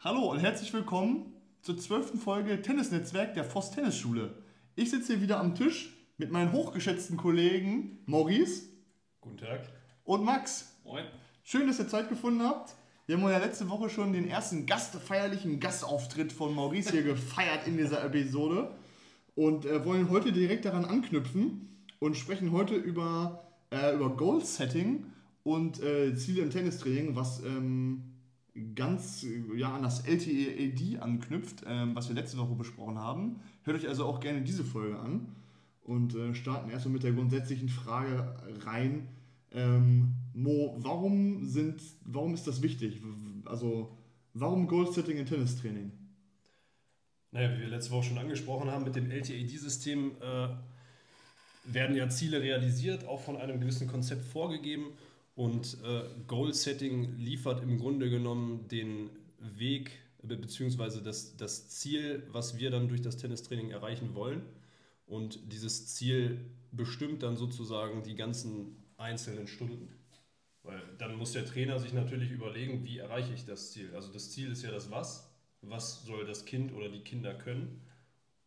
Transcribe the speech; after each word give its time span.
Hallo 0.00 0.30
und 0.30 0.40
herzlich 0.40 0.72
willkommen 0.74 1.32
zur 1.62 1.78
zwölften 1.78 2.18
Folge 2.18 2.60
Tennisnetzwerk 2.60 3.32
der 3.32 3.44
Voss 3.44 3.70
Tennisschule. 3.70 4.34
Ich 4.74 4.90
sitze 4.90 5.14
hier 5.14 5.22
wieder 5.22 5.40
am 5.40 5.54
Tisch 5.54 5.96
mit 6.18 6.30
meinen 6.30 6.52
hochgeschätzten 6.52 7.16
Kollegen 7.16 7.98
Maurice. 8.04 8.64
Guten 9.22 9.38
Tag. 9.38 9.68
Und 10.04 10.22
Max. 10.22 10.76
Moin. 10.84 11.06
Schön, 11.44 11.66
dass 11.66 11.78
ihr 11.78 11.88
Zeit 11.88 12.10
gefunden 12.10 12.42
habt. 12.42 12.74
Wir 13.06 13.16
haben 13.16 13.28
ja 13.28 13.38
letzte 13.38 13.70
Woche 13.70 13.88
schon 13.88 14.12
den 14.12 14.28
ersten 14.28 14.66
Gast, 14.66 14.94
feierlichen 14.96 15.60
Gastauftritt 15.60 16.30
von 16.30 16.54
Maurice 16.54 16.90
hier 16.90 17.02
gefeiert 17.14 17.66
in 17.66 17.78
dieser 17.78 18.04
Episode 18.04 18.76
und 19.34 19.64
äh, 19.64 19.82
wollen 19.86 20.10
heute 20.10 20.30
direkt 20.30 20.66
daran 20.66 20.84
anknüpfen 20.84 21.84
und 22.00 22.18
sprechen 22.18 22.52
heute 22.52 22.74
über, 22.74 23.48
äh, 23.70 23.94
über 23.94 24.10
Goal 24.14 24.44
Setting 24.44 25.06
und 25.42 25.82
äh, 25.82 26.14
Ziele 26.14 26.42
im 26.42 26.50
Tennistraining, 26.50 27.16
was 27.16 27.42
ähm, 27.42 28.15
ganz 28.74 29.26
ja, 29.56 29.74
an 29.74 29.82
das 29.82 30.06
LTED 30.06 31.00
anknüpft, 31.00 31.64
ähm, 31.66 31.94
was 31.94 32.08
wir 32.08 32.14
letzte 32.14 32.38
Woche 32.38 32.54
besprochen 32.54 32.98
haben. 32.98 33.40
Hört 33.64 33.78
euch 33.78 33.88
also 33.88 34.04
auch 34.04 34.20
gerne 34.20 34.42
diese 34.42 34.64
Folge 34.64 34.98
an 34.98 35.28
und 35.82 36.14
äh, 36.14 36.34
starten 36.34 36.70
erstmal 36.70 36.94
mit 36.94 37.02
der 37.02 37.12
grundsätzlichen 37.12 37.68
Frage 37.68 38.34
rein. 38.64 39.08
Ähm, 39.52 40.14
Mo, 40.34 40.76
warum, 40.78 41.44
sind, 41.46 41.80
warum 42.04 42.34
ist 42.34 42.46
das 42.46 42.62
wichtig? 42.62 43.00
Also, 43.44 43.96
warum 44.34 44.66
Goal-Setting 44.66 45.16
im 45.16 45.26
Tennistraining? 45.26 45.92
Naja, 47.30 47.54
wie 47.54 47.60
wir 47.60 47.68
letzte 47.68 47.92
Woche 47.92 48.04
schon 48.04 48.18
angesprochen 48.18 48.70
haben, 48.70 48.84
mit 48.84 48.96
dem 48.96 49.10
LTAD-System 49.10 50.12
äh, 50.20 50.48
werden 51.64 51.96
ja 51.96 52.08
Ziele 52.08 52.40
realisiert, 52.40 53.06
auch 53.06 53.20
von 53.20 53.36
einem 53.36 53.60
gewissen 53.60 53.88
Konzept 53.88 54.24
vorgegeben. 54.24 54.86
Und 55.36 55.76
äh, 55.84 56.04
Goal-Setting 56.26 57.18
liefert 57.18 57.62
im 57.62 57.78
Grunde 57.78 58.08
genommen 58.08 58.66
den 58.68 59.10
Weg 59.38 59.92
bzw. 60.22 61.02
Das, 61.04 61.36
das 61.36 61.68
Ziel, 61.68 62.22
was 62.32 62.58
wir 62.58 62.70
dann 62.70 62.88
durch 62.88 63.02
das 63.02 63.18
Tennistraining 63.18 63.70
erreichen 63.70 64.14
wollen. 64.14 64.42
Und 65.06 65.52
dieses 65.52 65.94
Ziel 65.94 66.40
bestimmt 66.72 67.22
dann 67.22 67.36
sozusagen 67.36 68.02
die 68.02 68.16
ganzen 68.16 68.82
einzelnen 68.96 69.46
Stunden. 69.46 69.88
Weil 70.62 70.82
dann 70.98 71.16
muss 71.16 71.32
der 71.32 71.44
Trainer 71.44 71.78
sich 71.78 71.92
natürlich 71.92 72.30
überlegen, 72.30 72.84
wie 72.84 72.98
erreiche 72.98 73.34
ich 73.34 73.44
das 73.44 73.72
Ziel. 73.72 73.94
Also 73.94 74.12
das 74.12 74.30
Ziel 74.30 74.50
ist 74.50 74.62
ja 74.62 74.70
das 74.70 74.90
Was. 74.90 75.30
Was 75.60 76.04
soll 76.04 76.26
das 76.26 76.46
Kind 76.46 76.72
oder 76.72 76.88
die 76.88 77.00
Kinder 77.00 77.34
können? 77.34 77.82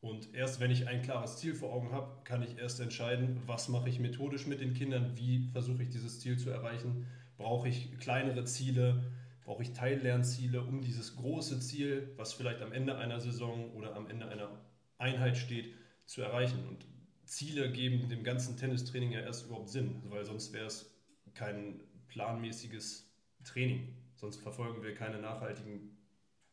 Und 0.01 0.33
erst 0.33 0.59
wenn 0.59 0.71
ich 0.71 0.87
ein 0.87 1.01
klares 1.01 1.37
Ziel 1.37 1.53
vor 1.53 1.73
Augen 1.73 1.91
habe, 1.91 2.23
kann 2.23 2.41
ich 2.41 2.57
erst 2.57 2.79
entscheiden, 2.79 3.41
was 3.45 3.67
mache 3.67 3.89
ich 3.89 3.99
methodisch 3.99 4.47
mit 4.47 4.61
den 4.61 4.73
Kindern, 4.73 5.17
wie 5.17 5.49
versuche 5.51 5.83
ich 5.83 5.89
dieses 5.89 6.21
Ziel 6.21 6.37
zu 6.37 6.49
erreichen. 6.49 7.07
Brauche 7.37 7.67
ich 7.67 7.97
kleinere 7.99 8.45
Ziele, 8.45 9.03
brauche 9.43 9.63
ich 9.63 9.73
Teillernziele, 9.73 10.61
um 10.61 10.81
dieses 10.81 11.17
große 11.17 11.59
Ziel, 11.59 12.13
was 12.15 12.33
vielleicht 12.33 12.61
am 12.61 12.71
Ende 12.71 12.97
einer 12.97 13.19
Saison 13.19 13.71
oder 13.73 13.95
am 13.95 14.09
Ende 14.09 14.29
einer 14.29 14.49
Einheit 14.97 15.37
steht, 15.37 15.73
zu 16.05 16.21
erreichen. 16.21 16.65
Und 16.67 16.85
Ziele 17.25 17.71
geben 17.71 18.07
dem 18.09 18.23
ganzen 18.23 18.55
Tennistraining 18.55 19.11
ja 19.11 19.19
erst 19.19 19.47
überhaupt 19.47 19.69
Sinn, 19.69 20.01
weil 20.05 20.23
sonst 20.23 20.53
wäre 20.53 20.65
es 20.65 20.95
kein 21.33 21.81
planmäßiges 22.07 23.11
Training. 23.43 23.95
Sonst 24.15 24.41
verfolgen 24.41 24.81
wir 24.81 24.93
keine 24.95 25.19
nachhaltigen 25.19 25.98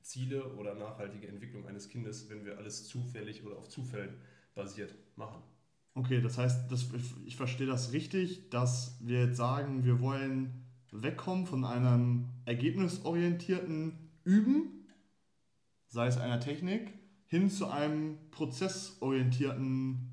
Ziele 0.06 0.54
oder 0.54 0.74
nachhaltige 0.74 1.26
Entwicklung 1.26 1.66
eines 1.66 1.88
Kindes, 1.88 2.30
wenn 2.30 2.44
wir 2.44 2.58
alles 2.58 2.86
zufällig 2.86 3.44
oder 3.44 3.56
auf 3.56 3.68
Zufällen 3.68 4.14
basiert 4.54 4.94
machen. 5.16 5.42
Okay, 5.94 6.20
das 6.20 6.38
heißt, 6.38 6.70
das, 6.70 6.86
ich 7.24 7.36
verstehe 7.36 7.66
das 7.66 7.92
richtig, 7.92 8.50
dass 8.50 8.98
wir 9.00 9.26
jetzt 9.26 9.36
sagen, 9.36 9.84
wir 9.84 10.00
wollen 10.00 10.64
wegkommen 10.92 11.46
von 11.46 11.64
einem 11.64 12.28
ergebnisorientierten 12.44 13.98
Üben, 14.24 14.86
sei 15.88 16.06
es 16.06 16.18
einer 16.18 16.38
Technik, 16.38 16.92
hin 17.26 17.50
zu 17.50 17.66
einem 17.66 18.18
prozessorientierten 18.30 20.12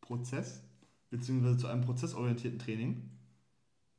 Prozess, 0.00 0.62
beziehungsweise 1.10 1.58
zu 1.58 1.66
einem 1.66 1.82
prozessorientierten 1.82 2.58
Training 2.58 3.10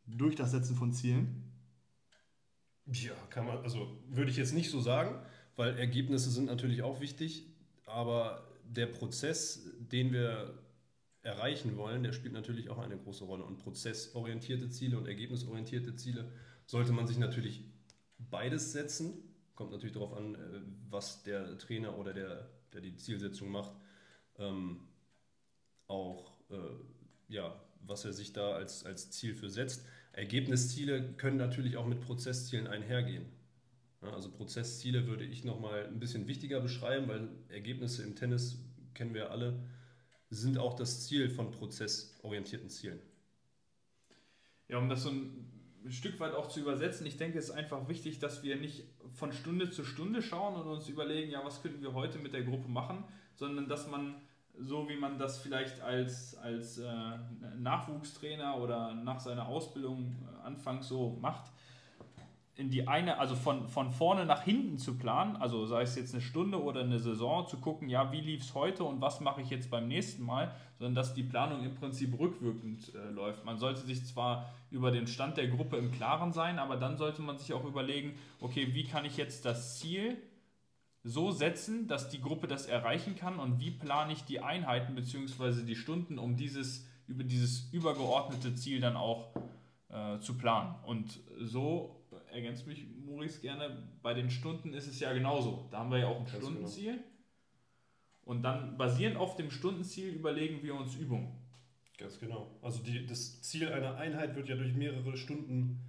durch 0.08 0.36
das 0.36 0.52
Setzen 0.52 0.76
von 0.76 0.92
Zielen. 0.92 1.49
Ja, 2.94 3.14
kann 3.30 3.46
man, 3.46 3.58
also 3.60 3.98
würde 4.10 4.32
ich 4.32 4.38
jetzt 4.38 4.54
nicht 4.54 4.70
so 4.70 4.82
sagen, 4.82 5.22
weil 5.56 5.78
Ergebnisse 5.78 6.32
sind 6.32 6.46
natürlich 6.46 6.82
auch 6.82 7.02
wichtig, 7.02 7.46
aber 7.86 8.48
der 8.64 8.88
Prozess, 8.88 9.70
den 9.80 10.12
wir 10.12 10.58
erreichen 11.22 11.76
wollen, 11.78 12.04
der 12.04 12.14
spielt 12.14 12.34
natürlich 12.34 12.70
auch 12.70 12.78
eine 12.78 12.98
große 12.98 13.26
Rolle. 13.26 13.44
Und 13.44 13.58
prozessorientierte 13.58 14.70
Ziele 14.70 14.98
und 14.98 15.08
ergebnisorientierte 15.08 15.96
Ziele 15.96 16.32
sollte 16.66 16.94
man 16.94 17.08
sich 17.08 17.18
natürlich 17.18 17.66
beides 18.18 18.72
setzen. 18.72 19.14
Kommt 19.56 19.72
natürlich 19.72 19.94
darauf 19.94 20.14
an, 20.14 20.36
äh, 20.36 20.62
was 20.90 21.24
der 21.24 21.58
Trainer 21.58 21.98
oder 21.98 22.14
der, 22.14 22.50
der 22.74 22.82
die 22.82 22.96
Zielsetzung 22.96 23.50
macht, 23.50 23.74
ähm, 24.38 24.80
auch 25.88 26.32
äh, 26.50 26.56
ja, 27.28 27.60
was 27.82 28.06
er 28.06 28.14
sich 28.14 28.34
da 28.34 28.54
als, 28.54 28.86
als 28.86 29.12
Ziel 29.12 29.36
für 29.36 29.50
setzt. 29.50 29.86
Ergebnisziele 30.12 31.14
können 31.14 31.38
natürlich 31.38 31.78
auch 31.78 31.86
mit 31.86 32.02
Prozesszielen 32.02 32.68
einhergehen. 32.68 33.26
Also 34.02 34.32
Prozessziele 34.32 35.08
würde 35.08 35.26
ich 35.26 35.44
nochmal 35.44 35.86
ein 35.86 36.00
bisschen 36.00 36.28
wichtiger 36.28 36.62
beschreiben, 36.62 37.08
weil 37.08 37.30
Ergebnisse 37.50 38.04
im 38.04 38.16
Tennis, 38.16 38.58
kennen 38.94 39.14
wir 39.14 39.32
alle, 39.32 39.60
sind 40.30 40.58
auch 40.58 40.76
das 40.76 41.06
Ziel 41.06 41.30
von 41.30 41.52
prozessorientierten 41.52 42.70
Zielen. 42.70 43.00
Ja, 44.68 44.78
um 44.78 44.88
das 44.88 45.04
so 45.04 45.10
ein 45.10 45.92
Stück 45.92 46.20
weit 46.20 46.34
auch 46.34 46.48
zu 46.50 46.60
übersetzen, 46.60 47.06
ich 47.08 47.18
denke, 47.18 47.40
es 47.40 47.46
ist 47.46 47.52
einfach 47.52 47.90
wichtig, 47.90 48.20
dass 48.20 48.44
wir 48.44 48.56
nicht 48.56 48.84
von 49.14 49.34
Stunde 49.34 49.72
zu 49.72 49.84
Stunde 49.84 50.22
schauen 50.22 50.56
und 50.56 50.68
uns 50.68 50.88
überlegen, 50.88 51.32
ja, 51.32 51.44
was 51.44 51.62
könnten 51.62 51.82
wir 51.82 51.94
heute 51.94 52.20
mit 52.20 52.34
der 52.34 52.44
Gruppe 52.44 52.70
machen, 52.70 53.04
sondern 53.36 53.68
dass 53.68 53.88
man 53.88 54.16
so 54.62 54.88
wie 54.90 54.96
man 54.96 55.18
das 55.18 55.38
vielleicht 55.40 55.82
als, 55.82 56.38
als 56.38 56.80
äh, 56.80 56.90
Nachwuchstrainer 57.58 58.58
oder 58.58 58.94
nach 58.94 59.20
seiner 59.20 59.48
Ausbildung 59.48 60.16
äh, 60.22 60.46
anfangs 60.46 60.88
so 60.88 61.18
macht, 61.22 61.52
in 62.60 62.70
die 62.70 62.90
eine, 62.90 63.20
also 63.20 63.36
von, 63.36 63.70
von 63.70 63.90
vorne 63.90 64.26
nach 64.26 64.44
hinten 64.44 64.78
zu 64.78 64.98
planen, 64.98 65.38
also 65.38 65.66
sei 65.66 65.84
es 65.84 65.96
jetzt 65.96 66.14
eine 66.14 66.22
Stunde 66.22 66.62
oder 66.62 66.82
eine 66.82 67.00
Saison, 67.00 67.48
zu 67.48 67.58
gucken, 67.58 67.88
ja, 67.88 68.12
wie 68.12 68.20
lief 68.20 68.42
es 68.42 68.54
heute 68.54 68.84
und 68.84 69.00
was 69.00 69.22
mache 69.22 69.42
ich 69.42 69.50
jetzt 69.50 69.72
beim 69.72 69.88
nächsten 69.88 70.24
Mal, 70.24 70.54
sondern 70.78 70.96
dass 70.96 71.14
die 71.14 71.24
Planung 71.24 71.64
im 71.64 71.76
Prinzip 71.76 72.20
rückwirkend 72.20 72.94
äh, 72.94 73.12
läuft. 73.12 73.46
Man 73.46 73.58
sollte 73.60 73.80
sich 73.82 74.06
zwar 74.06 74.54
über 74.72 74.92
den 74.92 75.08
Stand 75.08 75.38
der 75.38 75.48
Gruppe 75.48 75.78
im 75.78 75.92
Klaren 75.94 76.34
sein, 76.34 76.60
aber 76.60 76.76
dann 76.76 76.98
sollte 76.98 77.22
man 77.22 77.38
sich 77.38 77.54
auch 77.54 77.64
überlegen, 77.64 78.20
okay, 78.42 78.74
wie 78.74 78.84
kann 78.84 79.06
ich 79.06 79.16
jetzt 79.16 79.46
das 79.46 79.80
Ziel 79.80 80.18
so 81.04 81.32
setzen, 81.32 81.88
dass 81.88 82.10
die 82.10 82.22
Gruppe 82.22 82.48
das 82.48 82.66
erreichen 82.66 83.16
kann 83.16 83.40
und 83.40 83.60
wie 83.60 83.72
plane 83.72 84.14
ich 84.14 84.24
die 84.24 84.42
Einheiten 84.42 84.96
bzw. 84.96 85.64
die 85.64 85.76
Stunden, 85.76 86.20
um 86.20 86.36
dieses, 86.36 86.86
über 87.08 87.24
dieses 87.24 87.72
übergeordnete 87.72 88.54
Ziel 88.56 88.82
dann 88.82 88.98
auch 88.98 89.34
äh, 89.90 90.20
zu 90.20 90.38
planen. 90.38 90.76
Und 90.84 91.20
so 91.40 92.04
ergänzt 92.32 92.68
mich 92.68 92.86
Maurice 93.06 93.42
gerne, 93.42 93.78
bei 94.02 94.14
den 94.14 94.30
Stunden 94.30 94.74
ist 94.74 94.88
es 94.88 95.00
ja 95.00 95.14
genauso. 95.14 95.68
Da 95.72 95.80
haben 95.80 95.92
wir 95.92 96.00
ja 96.00 96.08
auch 96.08 96.20
ein 96.20 96.26
Ganz 96.26 96.34
genau. 96.34 96.46
Stundenziel. 96.50 96.94
Genau. 96.94 97.04
Und 98.26 98.44
dann 98.44 98.78
basierend 98.78 99.18
auf 99.18 99.36
dem 99.38 99.50
Stundenziel 99.50 100.14
überlegen 100.14 100.62
wir 100.62 100.76
uns 100.76 100.96
Übungen. 100.96 101.32
Ganz 101.98 102.20
genau. 102.20 102.56
Also 102.62 102.84
die, 102.84 103.06
das 103.06 103.42
Ziel 103.42 103.72
einer 103.72 103.96
Einheit 103.96 104.36
wird 104.36 104.48
ja 104.48 104.56
durch 104.56 104.74
mehrere 104.74 105.18
Stunden, 105.18 105.80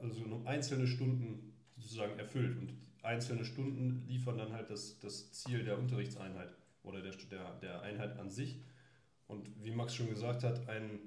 also 0.00 0.42
einzelne 0.46 0.86
Stunden 0.86 1.52
sozusagen 1.76 2.18
erfüllt. 2.18 2.56
Und 2.58 2.72
einzelne 3.04 3.44
Stunden 3.44 4.04
liefern 4.06 4.38
dann 4.38 4.52
halt 4.52 4.70
das, 4.70 4.98
das 4.98 5.32
Ziel 5.32 5.64
der 5.64 5.78
Unterrichtseinheit 5.78 6.48
oder 6.82 7.00
der, 7.00 7.12
der, 7.30 7.54
der 7.60 7.82
Einheit 7.82 8.18
an 8.18 8.30
sich. 8.30 8.60
Und 9.26 9.48
wie 9.62 9.70
Max 9.70 9.94
schon 9.94 10.08
gesagt 10.08 10.42
hat, 10.42 10.68
ein 10.68 11.00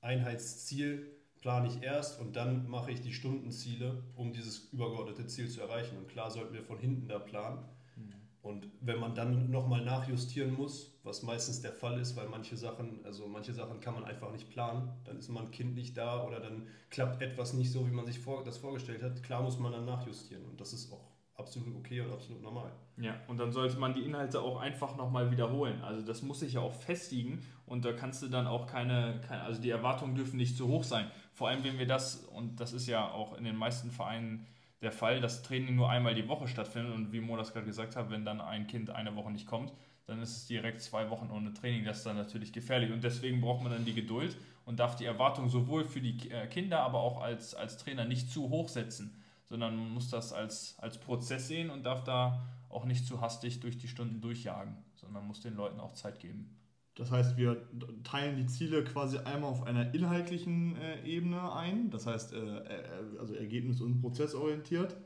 Einheitsziel 0.00 1.10
plane 1.40 1.68
ich 1.68 1.82
erst 1.82 2.20
und 2.20 2.36
dann 2.36 2.68
mache 2.68 2.90
ich 2.90 3.00
die 3.00 3.12
Stundenziele, 3.12 4.02
um 4.16 4.32
dieses 4.32 4.70
übergeordnete 4.72 5.26
Ziel 5.26 5.48
zu 5.48 5.60
erreichen. 5.60 5.96
Und 5.96 6.08
klar 6.08 6.30
sollten 6.30 6.54
wir 6.54 6.62
von 6.62 6.78
hinten 6.78 7.08
da 7.08 7.18
planen. 7.18 7.64
Mhm. 7.96 8.14
Und 8.42 8.68
wenn 8.80 8.98
man 8.98 9.14
dann 9.14 9.50
nochmal 9.50 9.84
nachjustieren 9.84 10.52
muss, 10.52 10.98
was 11.02 11.22
meistens 11.22 11.60
der 11.60 11.72
Fall 11.72 12.00
ist, 12.00 12.16
weil 12.16 12.28
manche 12.28 12.56
Sachen, 12.56 13.04
also 13.04 13.28
manche 13.28 13.52
Sachen 13.52 13.80
kann 13.80 13.94
man 13.94 14.04
einfach 14.04 14.32
nicht 14.32 14.50
planen, 14.50 14.90
dann 15.04 15.18
ist 15.18 15.28
man 15.28 15.50
Kind 15.50 15.74
nicht 15.74 15.96
da 15.96 16.26
oder 16.26 16.40
dann 16.40 16.66
klappt 16.90 17.22
etwas 17.22 17.52
nicht 17.52 17.70
so, 17.70 17.86
wie 17.86 17.92
man 17.92 18.06
sich 18.06 18.18
vor, 18.18 18.44
das 18.44 18.58
vorgestellt 18.58 19.02
hat, 19.02 19.22
klar 19.22 19.42
muss 19.42 19.58
man 19.58 19.72
dann 19.72 19.84
nachjustieren. 19.84 20.44
Und 20.44 20.60
das 20.60 20.72
ist 20.72 20.92
auch 20.92 21.17
absolut 21.38 21.76
okay 21.76 22.00
und 22.00 22.12
absolut 22.12 22.42
normal. 22.42 22.70
Ja, 22.96 23.14
und 23.28 23.38
dann 23.38 23.52
sollte 23.52 23.78
man 23.78 23.94
die 23.94 24.02
Inhalte 24.02 24.40
auch 24.40 24.58
einfach 24.60 24.96
nochmal 24.96 25.30
wiederholen. 25.30 25.80
Also 25.82 26.04
das 26.04 26.22
muss 26.22 26.40
sich 26.40 26.54
ja 26.54 26.60
auch 26.60 26.72
festigen 26.72 27.40
und 27.64 27.84
da 27.84 27.92
kannst 27.92 28.22
du 28.22 28.28
dann 28.28 28.46
auch 28.46 28.66
keine, 28.66 29.20
keine, 29.26 29.42
also 29.42 29.62
die 29.62 29.70
Erwartungen 29.70 30.16
dürfen 30.16 30.36
nicht 30.36 30.56
zu 30.56 30.66
hoch 30.66 30.84
sein. 30.84 31.10
Vor 31.32 31.48
allem, 31.48 31.62
wenn 31.62 31.78
wir 31.78 31.86
das, 31.86 32.16
und 32.16 32.60
das 32.60 32.72
ist 32.72 32.88
ja 32.88 33.08
auch 33.10 33.38
in 33.38 33.44
den 33.44 33.56
meisten 33.56 33.90
Vereinen 33.90 34.46
der 34.82 34.92
Fall, 34.92 35.20
dass 35.20 35.42
Training 35.42 35.76
nur 35.76 35.88
einmal 35.88 36.14
die 36.14 36.28
Woche 36.28 36.48
stattfindet 36.48 36.94
und 36.94 37.12
wie 37.12 37.20
Mo 37.20 37.36
das 37.36 37.52
gerade 37.52 37.66
gesagt 37.66 37.96
hat, 37.96 38.10
wenn 38.10 38.24
dann 38.24 38.40
ein 38.40 38.66
Kind 38.66 38.90
eine 38.90 39.14
Woche 39.14 39.30
nicht 39.30 39.46
kommt, 39.46 39.72
dann 40.06 40.20
ist 40.20 40.36
es 40.36 40.46
direkt 40.46 40.80
zwei 40.80 41.10
Wochen 41.10 41.30
ohne 41.30 41.52
Training. 41.52 41.84
Das 41.84 41.98
ist 41.98 42.06
dann 42.06 42.16
natürlich 42.16 42.52
gefährlich 42.52 42.92
und 42.92 43.04
deswegen 43.04 43.40
braucht 43.40 43.62
man 43.62 43.72
dann 43.72 43.84
die 43.84 43.94
Geduld 43.94 44.36
und 44.64 44.80
darf 44.80 44.96
die 44.96 45.04
Erwartungen 45.04 45.48
sowohl 45.48 45.84
für 45.84 46.00
die 46.00 46.30
äh, 46.30 46.46
Kinder, 46.48 46.80
aber 46.80 46.98
auch 46.98 47.20
als, 47.20 47.54
als 47.54 47.78
Trainer 47.78 48.04
nicht 48.04 48.30
zu 48.30 48.48
hoch 48.48 48.68
setzen 48.68 49.14
sondern 49.48 49.76
man 49.76 49.90
muss 49.90 50.10
das 50.10 50.32
als, 50.32 50.78
als 50.78 50.98
Prozess 50.98 51.48
sehen 51.48 51.70
und 51.70 51.84
darf 51.84 52.04
da 52.04 52.46
auch 52.68 52.84
nicht 52.84 53.06
zu 53.06 53.20
hastig 53.20 53.60
durch 53.60 53.78
die 53.78 53.88
Stunden 53.88 54.20
durchjagen, 54.20 54.76
sondern 54.94 55.26
muss 55.26 55.40
den 55.40 55.54
Leuten 55.54 55.80
auch 55.80 55.94
Zeit 55.94 56.20
geben. 56.20 56.54
Das 56.94 57.12
heißt, 57.12 57.36
wir 57.36 57.68
teilen 58.02 58.36
die 58.36 58.46
Ziele 58.46 58.82
quasi 58.82 59.18
einmal 59.18 59.50
auf 59.50 59.62
einer 59.62 59.94
inhaltlichen 59.94 60.76
äh, 60.76 61.04
Ebene 61.04 61.52
ein, 61.52 61.90
das 61.90 62.06
heißt, 62.06 62.32
äh, 62.32 62.58
äh, 62.58 63.18
also 63.20 63.34
ergebnis- 63.34 63.80
und 63.80 64.00
prozessorientiert, 64.00 64.96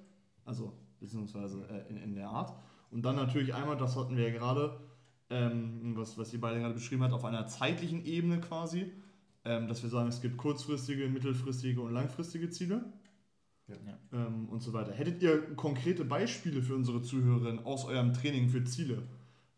also 0.46 0.72
beziehungsweise 0.98 1.66
äh, 1.68 1.90
in, 1.90 1.98
in 1.98 2.14
der 2.14 2.28
Art. 2.28 2.56
Und 2.90 3.02
dann 3.02 3.16
natürlich 3.16 3.54
einmal, 3.54 3.76
das 3.76 3.94
hatten 3.94 4.16
wir 4.16 4.30
ja 4.30 4.38
gerade, 4.38 4.80
ähm, 5.28 5.94
was, 5.94 6.16
was 6.16 6.32
ihr 6.32 6.40
beide 6.40 6.60
gerade 6.60 6.74
beschrieben 6.74 7.02
habt, 7.02 7.12
auf 7.12 7.26
einer 7.26 7.46
zeitlichen 7.46 8.06
Ebene 8.06 8.40
quasi, 8.40 8.90
ähm, 9.44 9.68
dass 9.68 9.82
wir 9.82 9.90
sagen, 9.90 10.08
es 10.08 10.22
gibt 10.22 10.38
kurzfristige, 10.38 11.08
mittelfristige 11.08 11.80
und 11.82 11.92
langfristige 11.92 12.48
Ziele. 12.48 12.90
Ja. 13.68 13.98
Ähm, 14.12 14.48
und 14.48 14.60
so 14.60 14.72
weiter. 14.72 14.92
Hättet 14.92 15.22
ihr 15.22 15.54
konkrete 15.54 16.04
Beispiele 16.04 16.62
für 16.62 16.74
unsere 16.74 17.02
Zuhörerinnen 17.02 17.64
aus 17.64 17.84
eurem 17.84 18.12
Training 18.12 18.48
für 18.48 18.64
Ziele? 18.64 19.02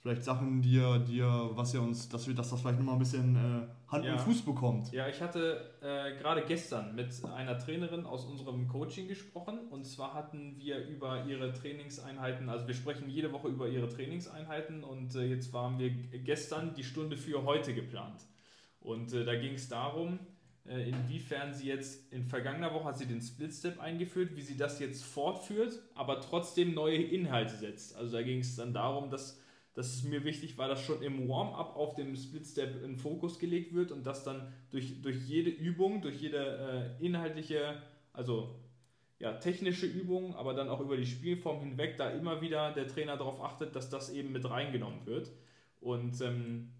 Vielleicht 0.05 0.23
Sachen, 0.23 0.61
die 0.61 0.75
ihr, 0.75 0.99
die 0.99 1.17
ihr, 1.17 1.51
was 1.55 1.73
ihr 1.73 1.81
uns, 1.81 2.11
dass 2.11 2.29
wir, 2.29 2.35
dass 2.35 2.51
das 2.51 2.61
vielleicht 2.61 2.79
nochmal 2.79 2.97
ein 2.97 2.99
bisschen 2.99 3.37
äh, 3.37 3.91
Hand 3.91 4.05
ja. 4.05 4.12
und 4.12 4.21
Fuß 4.21 4.43
bekommt. 4.43 4.93
Ja, 4.93 5.09
ich 5.09 5.23
hatte 5.23 5.79
äh, 5.81 6.19
gerade 6.19 6.45
gestern 6.47 6.95
mit 6.95 7.09
einer 7.25 7.59
Trainerin 7.59 8.05
aus 8.05 8.27
unserem 8.27 8.69
Coaching 8.69 9.09
gesprochen 9.09 9.61
und 9.71 9.87
zwar 9.87 10.12
hatten 10.12 10.59
wir 10.59 10.87
über 10.87 11.25
ihre 11.25 11.55
Trainingseinheiten, 11.55 12.51
also 12.51 12.67
wir 12.67 12.75
sprechen 12.75 13.09
jede 13.09 13.33
Woche 13.33 13.49
über 13.49 13.67
ihre 13.67 13.89
Trainingseinheiten 13.89 14.85
und 14.85 15.15
äh, 15.15 15.23
jetzt 15.23 15.55
waren 15.55 15.79
wir 15.79 15.89
gestern 15.89 16.75
die 16.75 16.85
Stunde 16.85 17.17
für 17.17 17.43
heute 17.45 17.73
geplant. 17.73 18.27
Und 18.81 19.15
äh, 19.15 19.25
da 19.25 19.35
ging 19.35 19.55
es 19.55 19.71
darum, 19.71 20.19
inwiefern 20.67 21.53
sie 21.53 21.69
jetzt 21.69 22.13
in 22.13 22.25
vergangener 22.25 22.73
Woche 22.73 22.85
hat 22.85 22.99
sie 22.99 23.07
den 23.07 23.21
Split 23.21 23.53
Step 23.53 23.81
eingeführt, 23.81 24.35
wie 24.35 24.41
sie 24.43 24.57
das 24.57 24.79
jetzt 24.79 25.05
fortführt, 25.05 25.79
aber 25.95 26.21
trotzdem 26.21 26.75
neue 26.75 26.97
Inhalte 26.97 27.55
setzt. 27.55 27.97
Also 27.97 28.17
da 28.17 28.23
ging 28.23 28.41
es 28.41 28.57
dann 28.57 28.73
darum, 28.73 29.11
dass 29.11 29.41
dass 29.75 29.93
es 29.93 30.05
mir 30.05 30.25
wichtig 30.25 30.57
war, 30.57 30.69
dass 30.69 30.83
schon 30.83 31.03
im 31.03 31.29
Warm-up 31.29 31.77
auf 31.77 31.95
dem 31.97 32.15
Split-Step 32.15 32.83
in 32.85 32.97
Fokus 32.97 33.41
gelegt 33.41 33.75
wird 33.75 33.91
und 33.91 34.07
dass 34.07 34.23
dann 34.23 34.53
durch, 34.71 35.03
durch 35.03 35.17
jede 35.27 35.51
Übung, 35.51 36.01
durch 36.01 36.21
jede 36.21 36.95
äh, 37.01 37.05
inhaltliche, 37.05 37.83
also 38.13 38.55
ja, 39.19 39.33
technische 39.35 39.87
Übung, 39.87 40.35
aber 40.37 40.55
dann 40.55 40.69
auch 40.69 40.81
über 40.81 40.97
die 40.97 41.07
Spielform 41.07 41.61
hinweg, 41.61 41.97
da 41.97 42.11
immer 42.11 42.41
wieder 42.41 42.73
der 42.73 42.87
Trainer 42.87 43.17
darauf 43.17 43.41
achtet, 43.41 43.75
dass 43.75 43.91
das 43.91 44.11
eben 44.11 44.33
mit 44.33 44.49
reingenommen 44.49 45.07
wird. 45.07 45.33
Und 45.81 46.21
ähm, 46.21 46.71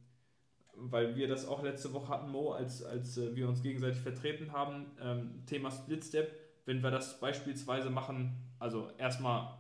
weil 0.76 1.17
wir 1.17 1.29
das 1.29 1.47
auch 1.47 1.62
letzte 1.62 1.93
Woche 1.93 2.09
hatten, 2.09 2.31
Mo, 2.31 2.53
als, 2.53 2.82
als 2.82 3.19
äh, 3.19 3.35
wir 3.35 3.49
uns 3.49 3.62
gegenseitig 3.62 4.00
vertreten 4.00 4.53
haben, 4.53 4.87
ähm, 5.00 5.43
Thema 5.47 5.71
Split-Step, 5.71 6.32
wenn 6.67 6.82
wir 6.82 6.91
das 6.91 7.21
beispielsweise 7.21 7.91
machen, 7.91 8.37
also 8.59 8.91
erstmal 8.99 9.59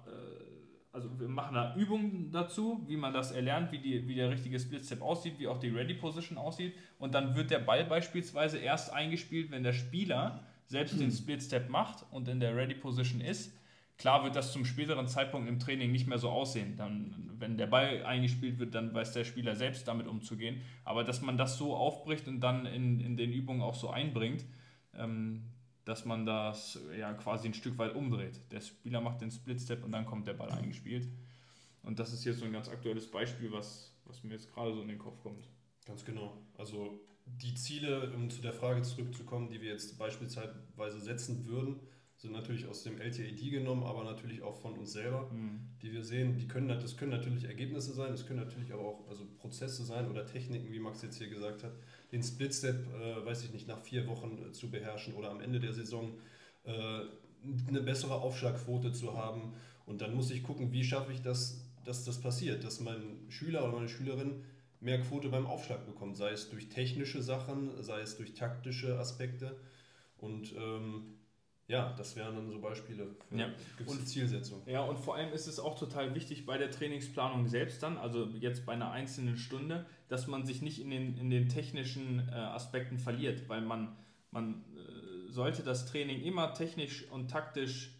also 0.94 1.10
wir 1.18 1.28
machen 1.28 1.54
da 1.54 1.74
Übungen 1.74 2.30
dazu, 2.30 2.84
wie 2.86 2.96
man 2.96 3.12
das 3.12 3.32
erlernt, 3.32 3.72
wie, 3.72 3.80
die, 3.80 4.06
wie 4.06 4.14
der 4.14 4.30
richtige 4.30 4.60
Split 4.60 4.86
Step 4.86 5.02
aussieht, 5.02 5.40
wie 5.40 5.48
auch 5.48 5.58
die 5.58 5.70
Ready 5.70 5.94
Position 5.94 6.38
aussieht. 6.38 6.72
Und 7.00 7.14
dann 7.14 7.34
wird 7.34 7.50
der 7.50 7.58
Ball 7.58 7.84
beispielsweise 7.84 8.58
erst 8.58 8.92
eingespielt, 8.92 9.50
wenn 9.50 9.64
der 9.64 9.72
Spieler 9.72 10.44
selbst 10.66 11.00
den 11.00 11.10
Split 11.10 11.42
Step 11.42 11.68
macht 11.68 12.06
und 12.12 12.28
in 12.28 12.38
der 12.38 12.54
Ready 12.54 12.76
Position 12.76 13.20
ist. 13.20 13.52
Klar 13.96 14.24
wird 14.24 14.34
das 14.34 14.52
zum 14.52 14.64
späteren 14.64 15.06
Zeitpunkt 15.06 15.48
im 15.48 15.60
Training 15.60 15.92
nicht 15.92 16.08
mehr 16.08 16.18
so 16.18 16.28
aussehen. 16.28 16.76
Dann, 16.76 17.30
wenn 17.38 17.56
der 17.56 17.68
Ball 17.68 18.04
eingespielt 18.04 18.58
wird, 18.58 18.74
dann 18.74 18.92
weiß 18.92 19.12
der 19.12 19.24
Spieler 19.24 19.54
selbst 19.54 19.86
damit 19.86 20.08
umzugehen. 20.08 20.62
Aber 20.84 21.04
dass 21.04 21.22
man 21.22 21.38
das 21.38 21.56
so 21.56 21.76
aufbricht 21.76 22.26
und 22.26 22.40
dann 22.40 22.66
in, 22.66 23.00
in 23.00 23.16
den 23.16 23.32
Übungen 23.32 23.62
auch 23.62 23.76
so 23.76 23.90
einbringt, 23.90 24.44
ähm, 24.94 25.44
dass 25.84 26.04
man 26.04 26.26
das 26.26 26.80
ja 26.98 27.12
quasi 27.14 27.46
ein 27.46 27.54
Stück 27.54 27.78
weit 27.78 27.94
umdreht. 27.94 28.40
Der 28.50 28.60
Spieler 28.60 29.00
macht 29.00 29.20
den 29.20 29.30
Split-Step 29.30 29.84
und 29.84 29.92
dann 29.92 30.06
kommt 30.06 30.26
der 30.26 30.34
Ball 30.34 30.50
eingespielt. 30.50 31.08
Und 31.82 31.98
das 31.98 32.12
ist 32.12 32.24
jetzt 32.24 32.40
so 32.40 32.46
ein 32.46 32.52
ganz 32.52 32.68
aktuelles 32.68 33.10
Beispiel, 33.10 33.52
was, 33.52 33.94
was 34.06 34.24
mir 34.24 34.32
jetzt 34.32 34.52
gerade 34.52 34.74
so 34.74 34.82
in 34.82 34.88
den 34.88 34.98
Kopf 34.98 35.22
kommt. 35.22 35.46
Ganz 35.86 36.04
genau. 36.04 36.38
Also 36.56 36.98
die 37.26 37.54
Ziele, 37.54 38.10
um 38.14 38.30
zu 38.30 38.40
der 38.42 38.52
Frage 38.52 38.82
zurückzukommen, 38.82 39.48
die 39.48 39.60
wir 39.60 39.70
jetzt 39.70 39.98
beispielsweise 39.98 41.00
setzen 41.00 41.46
würden, 41.46 41.80
sind 42.24 42.32
natürlich 42.32 42.66
aus 42.66 42.82
dem 42.82 42.98
LTAD 42.98 43.50
genommen, 43.50 43.82
aber 43.82 44.02
natürlich 44.02 44.42
auch 44.42 44.56
von 44.56 44.78
uns 44.78 44.94
selber, 44.94 45.30
mhm. 45.30 45.60
die 45.82 45.92
wir 45.92 46.02
sehen. 46.02 46.38
Die 46.38 46.48
können, 46.48 46.68
das 46.68 46.96
können 46.96 47.10
natürlich 47.10 47.44
Ergebnisse 47.44 47.92
sein, 47.92 48.12
das 48.12 48.26
können 48.26 48.40
natürlich 48.40 48.72
aber 48.72 48.80
auch 48.80 49.06
also 49.10 49.26
Prozesse 49.36 49.84
sein 49.84 50.10
oder 50.10 50.24
Techniken, 50.24 50.72
wie 50.72 50.78
Max 50.78 51.02
jetzt 51.02 51.18
hier 51.18 51.28
gesagt 51.28 51.62
hat, 51.62 51.72
den 52.12 52.22
Split-Step, 52.22 52.86
äh, 52.94 53.26
weiß 53.26 53.44
ich 53.44 53.52
nicht, 53.52 53.68
nach 53.68 53.78
vier 53.78 54.06
Wochen 54.06 54.38
äh, 54.38 54.52
zu 54.52 54.70
beherrschen 54.70 55.12
oder 55.12 55.30
am 55.30 55.42
Ende 55.42 55.60
der 55.60 55.74
Saison 55.74 56.14
äh, 56.64 57.00
eine 57.68 57.82
bessere 57.82 58.14
Aufschlagquote 58.14 58.92
zu 58.92 59.14
haben. 59.14 59.52
Und 59.84 60.00
dann 60.00 60.14
muss 60.14 60.30
ich 60.30 60.42
gucken, 60.42 60.72
wie 60.72 60.82
schaffe 60.82 61.12
ich 61.12 61.20
das, 61.20 61.62
dass 61.84 62.06
das 62.06 62.22
passiert, 62.22 62.64
dass 62.64 62.80
mein 62.80 63.26
Schüler 63.28 63.64
oder 63.64 63.74
meine 63.74 63.90
Schülerin 63.90 64.44
mehr 64.80 64.98
Quote 65.02 65.28
beim 65.28 65.46
Aufschlag 65.46 65.84
bekommt, 65.84 66.16
sei 66.16 66.30
es 66.30 66.48
durch 66.48 66.70
technische 66.70 67.22
Sachen, 67.22 67.82
sei 67.82 68.00
es 68.00 68.16
durch 68.16 68.32
taktische 68.32 68.98
Aspekte. 68.98 69.58
Und 70.16 70.54
ähm, 70.56 71.18
ja, 71.66 71.94
das 71.96 72.14
wären 72.14 72.34
dann 72.34 72.50
so 72.50 72.60
Beispiele 72.60 73.06
für 73.28 73.36
ja. 73.36 73.46
und 73.86 74.06
Zielsetzung. 74.06 74.62
Ja, 74.66 74.82
und 74.82 74.98
vor 74.98 75.16
allem 75.16 75.32
ist 75.32 75.46
es 75.46 75.58
auch 75.58 75.78
total 75.78 76.14
wichtig 76.14 76.44
bei 76.44 76.58
der 76.58 76.70
Trainingsplanung 76.70 77.48
selbst 77.48 77.82
dann, 77.82 77.96
also 77.96 78.26
jetzt 78.38 78.66
bei 78.66 78.74
einer 78.74 78.90
einzelnen 78.90 79.38
Stunde, 79.38 79.86
dass 80.08 80.26
man 80.26 80.44
sich 80.44 80.60
nicht 80.60 80.80
in 80.80 80.90
den, 80.90 81.16
in 81.16 81.30
den 81.30 81.48
technischen 81.48 82.28
äh, 82.28 82.32
Aspekten 82.32 82.98
verliert, 82.98 83.48
weil 83.48 83.62
man, 83.62 83.96
man 84.30 84.64
äh, 84.76 85.32
sollte 85.32 85.62
das 85.62 85.86
Training 85.86 86.22
immer 86.22 86.52
technisch 86.52 87.10
und 87.10 87.30
taktisch 87.30 87.94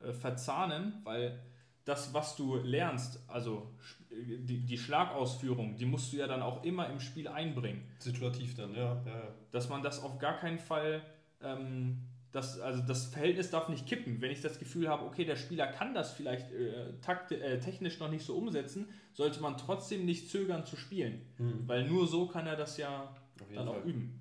äh, 0.00 0.12
verzahnen, 0.12 1.00
weil 1.02 1.40
das, 1.84 2.14
was 2.14 2.36
du 2.36 2.56
lernst, 2.56 3.24
also 3.28 3.74
die, 4.10 4.60
die 4.60 4.78
Schlagausführung, 4.78 5.76
die 5.76 5.86
musst 5.86 6.12
du 6.12 6.18
ja 6.18 6.26
dann 6.26 6.42
auch 6.42 6.62
immer 6.62 6.88
im 6.88 7.00
Spiel 7.00 7.26
einbringen. 7.26 7.82
Situativ 7.98 8.54
dann, 8.54 8.74
ja. 8.74 9.02
ja, 9.06 9.06
ja. 9.06 9.34
Dass 9.50 9.68
man 9.68 9.82
das 9.82 10.02
auf 10.02 10.18
gar 10.18 10.38
keinen 10.38 10.58
Fall 10.58 11.02
ähm, 11.42 12.07
das, 12.32 12.60
also 12.60 12.82
das 12.82 13.06
Verhältnis 13.06 13.50
darf 13.50 13.68
nicht 13.68 13.86
kippen. 13.86 14.20
Wenn 14.20 14.30
ich 14.30 14.42
das 14.42 14.58
Gefühl 14.58 14.88
habe, 14.88 15.06
okay, 15.06 15.24
der 15.24 15.36
Spieler 15.36 15.66
kann 15.66 15.94
das 15.94 16.12
vielleicht 16.12 16.52
äh, 16.52 16.92
takt, 17.00 17.32
äh, 17.32 17.58
technisch 17.58 17.98
noch 18.00 18.10
nicht 18.10 18.24
so 18.24 18.36
umsetzen, 18.36 18.88
sollte 19.14 19.40
man 19.40 19.56
trotzdem 19.56 20.04
nicht 20.04 20.30
zögern 20.30 20.66
zu 20.66 20.76
spielen. 20.76 21.22
Mhm. 21.38 21.66
Weil 21.66 21.88
nur 21.88 22.06
so 22.06 22.26
kann 22.26 22.46
er 22.46 22.56
das 22.56 22.76
ja 22.76 23.14
dann 23.38 23.66
Fall. 23.66 23.68
auch 23.68 23.84
üben. 23.84 24.20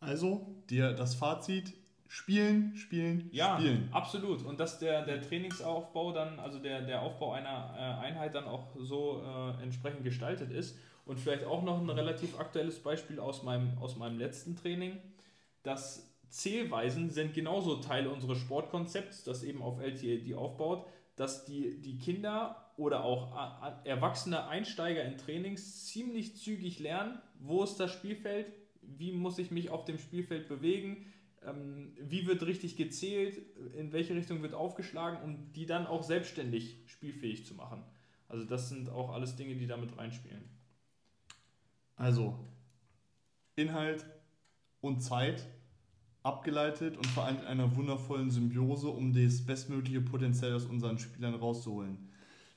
Also, 0.00 0.46
dir 0.68 0.92
das 0.92 1.14
Fazit, 1.14 1.72
spielen, 2.08 2.76
spielen, 2.76 3.30
ja, 3.32 3.56
spielen. 3.56 3.88
Ja, 3.90 3.96
absolut. 3.96 4.44
Und 4.44 4.60
dass 4.60 4.78
der, 4.78 5.06
der 5.06 5.22
Trainingsaufbau 5.22 6.12
dann, 6.12 6.38
also 6.40 6.58
der, 6.58 6.82
der 6.82 7.00
Aufbau 7.00 7.32
einer 7.32 7.74
äh, 7.74 8.06
Einheit 8.06 8.34
dann 8.34 8.44
auch 8.44 8.66
so 8.78 9.22
äh, 9.24 9.62
entsprechend 9.62 10.04
gestaltet 10.04 10.50
ist. 10.50 10.76
Und 11.04 11.18
vielleicht 11.18 11.44
auch 11.44 11.62
noch 11.62 11.80
ein 11.80 11.90
relativ 11.90 12.38
aktuelles 12.38 12.80
Beispiel 12.80 13.18
aus 13.18 13.42
meinem, 13.42 13.76
aus 13.78 13.96
meinem 13.96 14.18
letzten 14.18 14.56
Training 14.56 14.98
dass 15.62 16.12
Zählweisen 16.28 17.10
sind 17.10 17.34
genauso 17.34 17.76
Teil 17.76 18.06
unseres 18.06 18.38
Sportkonzepts, 18.38 19.24
das 19.24 19.42
eben 19.42 19.62
auf 19.62 19.80
LTAD 19.80 20.34
aufbaut, 20.34 20.86
dass 21.16 21.44
die, 21.44 21.80
die 21.80 21.98
Kinder 21.98 22.72
oder 22.76 23.04
auch 23.04 23.36
erwachsene 23.84 24.46
Einsteiger 24.46 25.04
in 25.04 25.18
Trainings 25.18 25.86
ziemlich 25.86 26.36
zügig 26.36 26.78
lernen, 26.78 27.20
wo 27.38 27.62
ist 27.62 27.76
das 27.76 27.92
Spielfeld, 27.92 28.50
wie 28.80 29.12
muss 29.12 29.38
ich 29.38 29.50
mich 29.50 29.70
auf 29.70 29.84
dem 29.84 29.98
Spielfeld 29.98 30.48
bewegen, 30.48 31.12
ähm, 31.44 31.92
wie 32.00 32.26
wird 32.26 32.46
richtig 32.46 32.76
gezählt, 32.76 33.42
in 33.76 33.92
welche 33.92 34.14
Richtung 34.14 34.42
wird 34.42 34.54
aufgeschlagen, 34.54 35.22
um 35.22 35.52
die 35.52 35.66
dann 35.66 35.86
auch 35.86 36.02
selbstständig 36.02 36.78
spielfähig 36.86 37.44
zu 37.46 37.54
machen. 37.54 37.84
Also 38.28 38.46
das 38.46 38.70
sind 38.70 38.88
auch 38.88 39.10
alles 39.10 39.36
Dinge, 39.36 39.56
die 39.56 39.66
damit 39.66 39.98
reinspielen. 39.98 40.44
Also 41.96 42.38
Inhalt, 43.54 44.06
und 44.82 45.00
Zeit 45.00 45.48
abgeleitet 46.22 46.96
und 46.96 47.06
vereint 47.06 47.40
in 47.40 47.46
einer 47.46 47.74
wundervollen 47.74 48.30
Symbiose, 48.30 48.88
um 48.88 49.14
das 49.14 49.44
bestmögliche 49.44 50.02
Potenzial 50.02 50.54
aus 50.54 50.66
unseren 50.66 50.98
Spielern 50.98 51.34
rauszuholen. 51.34 52.10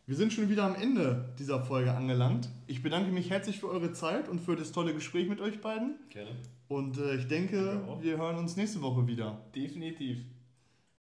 Wir 0.05 0.15
sind 0.15 0.33
schon 0.33 0.49
wieder 0.49 0.63
am 0.65 0.75
Ende 0.75 1.33
dieser 1.39 1.63
Folge 1.63 1.93
angelangt. 1.93 2.49
Ich 2.67 2.83
bedanke 2.83 3.11
mich 3.11 3.31
herzlich 3.31 3.59
für 3.59 3.69
eure 3.69 3.91
Zeit 3.91 4.29
und 4.29 4.39
für 4.39 4.55
das 4.55 4.71
tolle 4.71 4.93
Gespräch 4.93 5.27
mit 5.27 5.41
euch 5.41 5.61
beiden. 5.61 5.95
Gerne. 6.09 6.29
Und 6.67 6.99
äh, 6.99 7.15
ich 7.15 7.27
denke, 7.27 7.81
wir 8.01 8.17
hören 8.17 8.37
uns 8.37 8.55
nächste 8.55 8.81
Woche 8.81 9.07
wieder. 9.07 9.41
Definitiv. 9.55 10.19